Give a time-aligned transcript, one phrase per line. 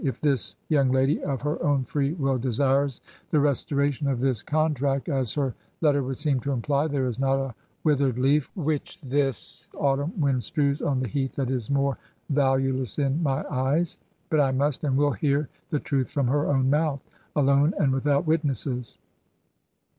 [0.03, 5.07] 'if this young lady of her own free will desires the restoration of this contract,
[5.07, 9.69] as her letter would seem to imply, there is not a withered leaf which this
[9.77, 11.99] autumn wind strews on the heath, that is more
[12.31, 13.99] valueless in my eyes.
[14.31, 17.35] But I must and will hear the truth from her own mouth..*.
[17.35, 18.97] alone, and without witnesses.